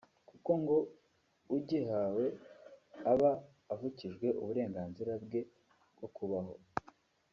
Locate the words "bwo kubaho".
5.95-6.55